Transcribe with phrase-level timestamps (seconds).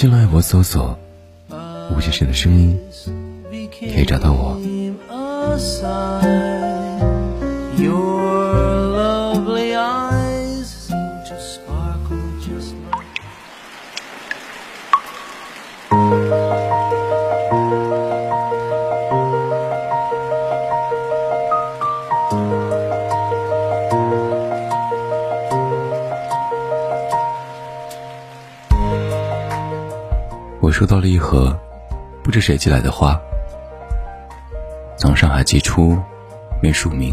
[0.00, 0.96] 新浪微博搜索
[1.90, 2.78] “吴先生的声音”，
[3.80, 4.56] 可以找到我。
[30.78, 31.58] 收到了一盒
[32.22, 33.20] 不知谁寄来的花，
[34.96, 35.98] 从上海寄出，
[36.62, 37.12] 没署名，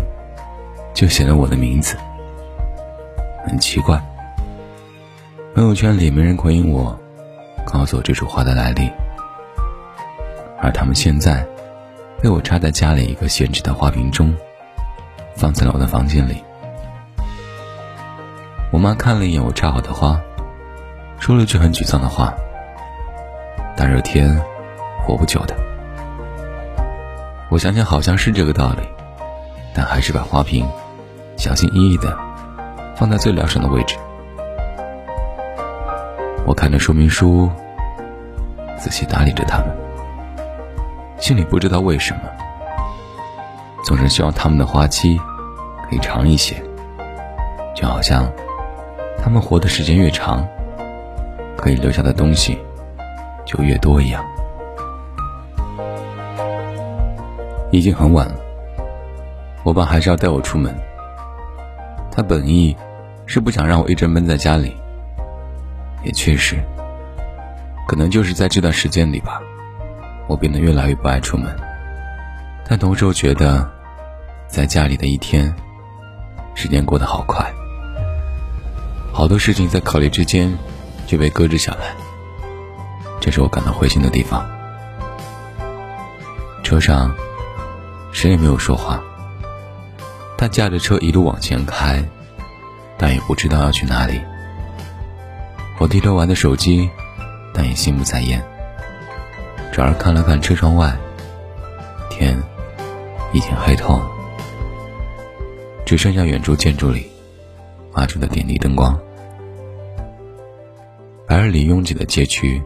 [0.93, 1.97] 就写了我的名字。
[3.43, 3.99] 很奇怪，
[5.55, 6.95] 朋友圈里没人回应我，
[7.65, 8.87] 告诉我这束花的来历，
[10.61, 11.43] 而他们现在
[12.21, 14.31] 被我插在家里一个闲置的花瓶中，
[15.35, 16.35] 放在了我的房间里。
[18.71, 20.21] 我妈看了一眼我插好的花，
[21.17, 22.31] 说了句很沮丧的话。
[23.77, 24.41] 大热天，
[25.03, 25.53] 活不久的。
[27.49, 28.87] 我想想，好像是这个道理，
[29.73, 30.65] 但还是把花瓶
[31.35, 32.17] 小心翼翼的
[32.95, 33.97] 放在最凉爽的位置。
[36.45, 37.51] 我看着说明书，
[38.77, 39.67] 仔细打理着它们，
[41.17, 42.21] 心里不知道为什么，
[43.83, 45.19] 总是希望它们的花期
[45.89, 46.55] 可以长一些，
[47.75, 48.31] 就好像
[49.21, 50.47] 它们活的时间越长，
[51.57, 52.57] 可以留下的东西。
[53.45, 54.25] 就越多一样。
[57.71, 58.35] 已经很晚了，
[59.63, 60.73] 我爸还是要带我出门。
[62.11, 62.75] 他本意
[63.25, 64.73] 是不想让我一直闷在家里，
[66.03, 66.55] 也确实，
[67.87, 69.41] 可能就是在这段时间里吧，
[70.27, 71.53] 我变得越来越不爱出门。
[72.67, 73.69] 但同时又觉得，
[74.47, 75.53] 在家里的一天，
[76.53, 77.45] 时间过得好快，
[79.11, 80.57] 好多事情在考虑之间
[81.05, 82.04] 就被搁置下来。
[83.25, 84.47] 这是我感到灰心的地方。
[86.61, 87.11] 车上，
[88.11, 89.01] 谁也没有说话。
[90.37, 92.07] 他驾着车一路往前开，
[92.99, 94.21] 但也不知道要去哪里。
[95.79, 96.87] 我低头玩着手机，
[97.51, 98.39] 但也心不在焉。
[99.71, 100.95] 转而看了看车窗外，
[102.11, 102.37] 天
[103.33, 104.07] 已经黑透了，
[105.83, 107.09] 只剩下远处建筑里
[107.91, 108.95] 发出的点滴灯光。
[111.27, 112.61] 白日里拥挤的街区。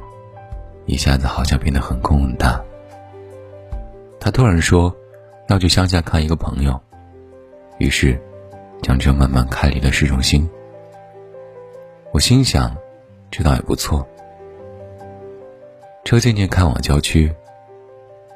[0.90, 2.60] 一下子好像变得很空很大。
[4.20, 4.94] 他突然说
[5.48, 6.78] 要去乡下看一个朋友，
[7.78, 8.20] 于是
[8.82, 10.50] 将车慢慢开离了市中心。
[12.12, 12.76] 我心想，
[13.30, 14.06] 这倒也不错。
[16.04, 17.32] 车渐渐开往郊区，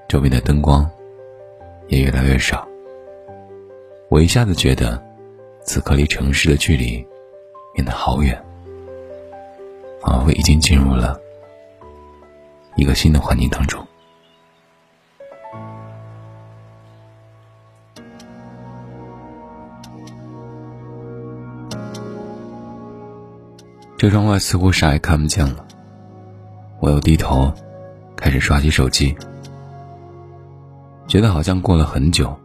[0.07, 0.87] 周边的灯光
[1.87, 2.67] 也越来越少。
[4.09, 5.03] 我一下子觉得，
[5.63, 7.03] 此刻离城市的距离
[7.73, 8.39] 变得好远，
[10.01, 11.19] 仿佛已经进入了。
[12.75, 13.85] 一个新的环境当中，
[23.97, 25.65] 车窗外似乎啥也看不见了。
[26.81, 27.53] 我又低头，
[28.17, 29.15] 开始刷起手机，
[31.07, 32.35] 觉得好像过了很久。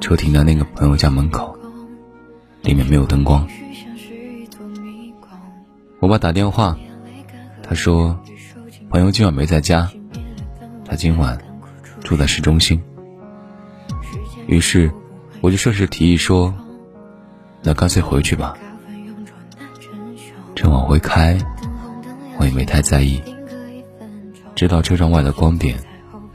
[0.00, 1.56] 车停在那个朋友家门口，
[2.62, 3.48] 里面没有灯光。
[6.00, 6.76] 我爸打电话，
[7.62, 8.18] 他说。
[8.88, 9.90] 朋友今晚没在家，
[10.84, 11.38] 他今晚
[12.00, 12.80] 住在市中心。
[14.46, 14.90] 于是，
[15.40, 16.54] 我就顺势提议说
[17.62, 18.56] ：“那干脆回去吧。”
[20.54, 21.36] 车往回开，
[22.38, 23.22] 我也没太在意，
[24.54, 25.78] 直到车窗外的光点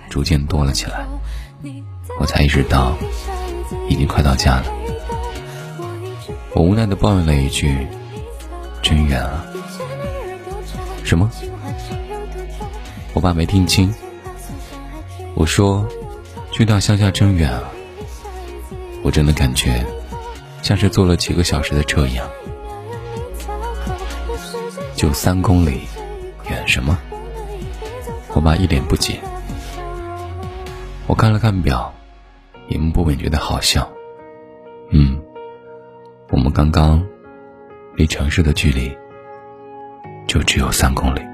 [0.09, 1.05] 逐渐多了起来，
[2.19, 2.95] 我才意识到
[3.89, 4.65] 已经快到家了。
[6.53, 7.87] 我无奈的抱怨了一句
[8.83, 9.45] ：“真远啊！”
[11.03, 11.31] 什么？
[13.13, 13.93] 我爸没听清，
[15.35, 15.85] 我说
[16.51, 17.63] ：“去趟乡下真远啊！”
[19.03, 19.85] 我真的感觉
[20.61, 22.27] 像是坐了几个小时的车一样。
[24.95, 25.81] 就三公里，
[26.49, 26.97] 远什么？
[28.33, 29.19] 我爸一脸不解。
[31.07, 31.93] 我看了看表，
[32.69, 33.89] 荧幕不免觉得好笑。
[34.91, 35.21] 嗯，
[36.29, 37.03] 我们刚刚
[37.95, 38.95] 离城市的距离
[40.27, 41.30] 就只有三公里。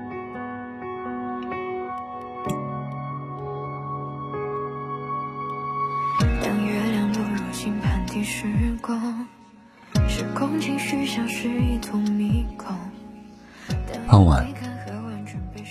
[14.08, 14.46] 傍晚，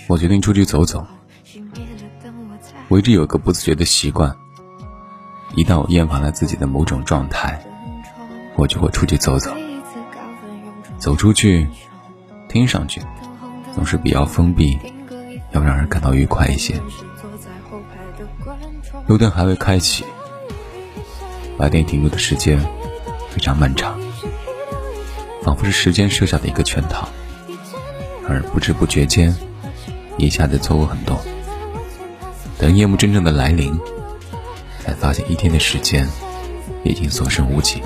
[0.07, 1.05] 我决定出去走走。
[2.87, 4.35] 我一直有个不自觉的习惯，
[5.55, 7.63] 一旦我厌烦了自己的某种状态，
[8.55, 9.53] 我就会出去走走。
[10.97, 11.67] 走出去，
[12.49, 13.01] 听上去
[13.71, 14.79] 总是比较封闭，
[15.51, 16.81] 要让人感到愉快一些。
[19.05, 20.03] 路灯还未开启，
[21.57, 22.59] 白天停留的时间
[23.31, 23.99] 非常漫长，
[25.41, 27.09] 仿佛是时间设下的一个圈套，
[28.29, 29.35] 而不知不觉间，
[30.17, 31.19] 一下子错过很多。
[32.59, 33.77] 等夜幕真正的来临，
[34.79, 36.07] 才发现一天的时间
[36.83, 37.81] 已经所剩无几。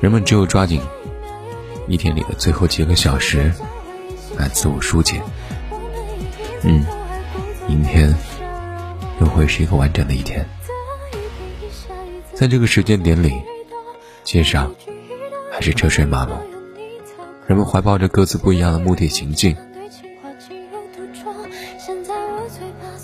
[0.00, 0.80] 人们只有抓紧
[1.88, 3.52] 一天里的最后几个小时
[4.36, 5.20] 来自我疏解。
[6.62, 6.84] 嗯，
[7.66, 8.14] 明天
[9.20, 10.46] 又会是一个完整的一天。
[12.40, 13.42] 在这个时间点里，
[14.24, 14.74] 街上
[15.52, 16.40] 还是车水马龙，
[17.46, 19.54] 人们怀抱着各自不一样的目的行进。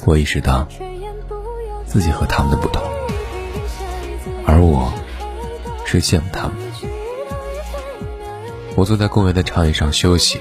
[0.06, 0.66] 我意识到
[1.84, 2.82] 自己和他们的不同，
[4.46, 4.90] 而我
[5.84, 6.52] 是羡慕他们。
[8.74, 10.40] 我坐在公园的长椅上休息，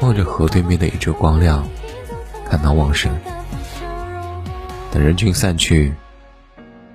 [0.00, 1.68] 望着河对面的一处光亮，
[2.50, 3.14] 感到旺盛。
[4.90, 5.92] 等人群散去，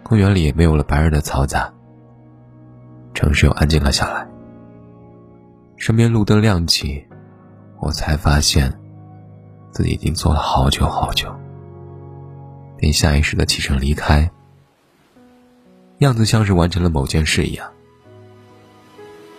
[0.09, 1.71] 公园里也没有了白日的嘈杂，
[3.13, 4.27] 城市又安静了下来。
[5.77, 7.05] 身边路灯亮起，
[7.79, 8.73] 我才发现
[9.69, 11.31] 自己已经坐了好久好久。
[12.75, 14.31] 便下意识的起身离开，
[15.99, 17.69] 样子像是完成了某件事一样。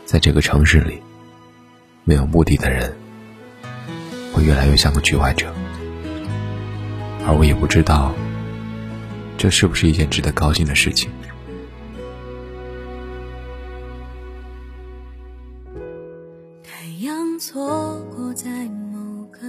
[0.04, 1.02] 在这个城市里，
[2.04, 2.94] 没有目的的人，
[4.32, 5.52] 会越来越像个局外者，
[7.26, 8.14] 而我也不知道，
[9.40, 11.10] 这是不是一件值得高兴的事情。
[16.62, 19.48] 太阳错过在某个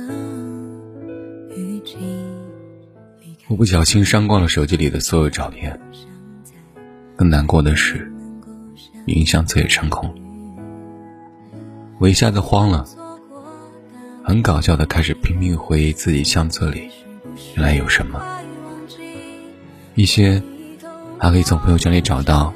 [1.53, 1.97] 雨季。
[3.49, 5.77] 我不小心删光了手机里的所有照片，
[7.17, 8.09] 更难过的是，
[9.07, 10.15] 云相册也成空。
[11.99, 12.85] 我一下子慌了，
[14.23, 16.89] 很搞笑的开始拼命回忆自己相册里
[17.55, 18.40] 原来有什么，
[20.01, 20.41] 一些
[21.19, 22.51] 还可以从朋友圈里找到，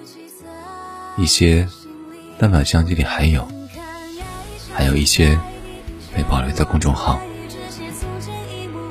[1.16, 1.68] 一些
[2.40, 3.48] 单反相机里还有，
[4.74, 5.38] 还有一些
[6.16, 7.22] 被保留在公众号，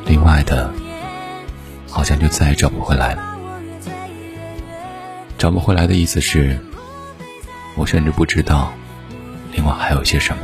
[0.07, 0.73] 另外的。
[1.89, 3.37] 好像就再也找不回来了。
[5.39, 6.59] 找不回来的意思是，
[7.77, 8.73] 我甚至不知道
[9.53, 10.43] 另外还有些什么。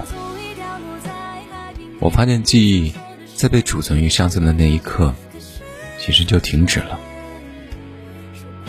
[1.98, 2.92] 我发现记忆
[3.34, 5.12] 在被储存于相册的那一刻，
[5.98, 6.98] 其实就停止了。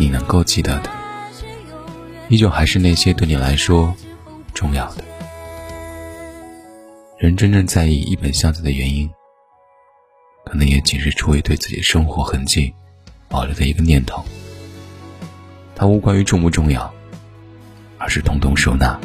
[0.01, 0.89] 你能够记得的，
[2.27, 3.95] 依旧还是那些对你来说
[4.51, 5.03] 重要的。
[7.19, 9.07] 人真正在意一本相册的原因。
[10.43, 12.73] 可能也仅是出于对自己生活痕迹
[13.29, 14.25] 保留的一个念头，
[15.75, 16.91] 它无关于重不重要，
[17.99, 18.99] 而是统统收纳，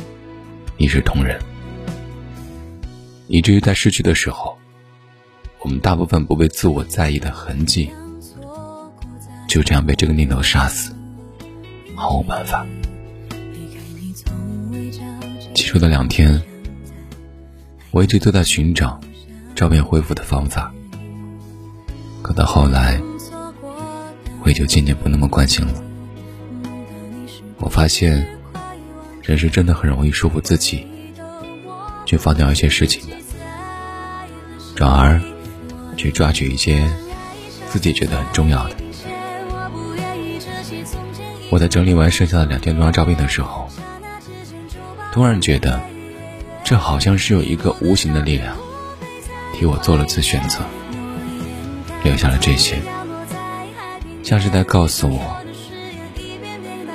[0.78, 1.38] 一视同仁，
[3.28, 4.56] 以至于在失去的时候，
[5.61, 7.90] 我们大部分不被自我在意的痕迹，
[9.56, 10.94] 就这样被这个念头杀死，
[11.94, 12.66] 毫无办法。
[15.54, 16.42] 起初的两天，
[17.90, 19.00] 我一直都在寻找
[19.54, 20.70] 照片恢复的方法。
[22.20, 23.00] 可到后来，
[24.42, 25.82] 我也就渐渐不那么关心了。
[27.56, 28.28] 我发现，
[29.22, 30.86] 人是真的很容易说服自己，
[32.04, 33.16] 去放掉一些事情的，
[34.75, 35.18] 转而
[35.96, 36.86] 去抓取一些
[37.70, 38.75] 自己觉得很重要的。
[41.50, 43.69] 我在整理完剩下的两千多张照片的时候，
[45.12, 45.81] 突然觉得，
[46.65, 48.57] 这好像是有一个无形的力量，
[49.55, 50.61] 替我做了次选择。
[52.05, 52.81] 留下了这些，
[54.23, 55.37] 像是在告诉我，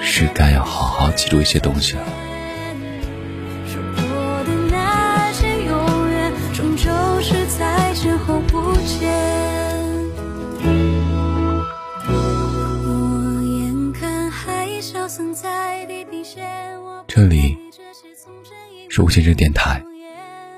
[0.02, 2.04] 是该要好好记录一些东西了。
[17.14, 17.58] 这里
[18.88, 19.84] 是吴先生电台，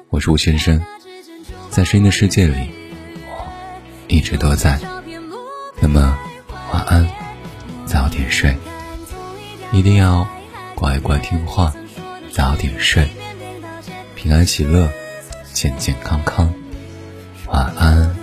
[0.10, 0.80] 我是吴先生，
[1.72, 2.70] 在声音的世界里。
[3.26, 3.52] 我
[4.08, 4.80] 一直都在。
[5.82, 6.16] 那么，
[6.72, 7.10] 晚安，
[7.88, 8.56] 早点睡，
[9.72, 10.28] 一定要
[10.76, 11.74] 乖乖听话，
[12.32, 13.10] 早点睡，
[14.14, 14.88] 平安喜乐，
[15.54, 16.54] 健健康康，
[17.48, 18.23] 晚安。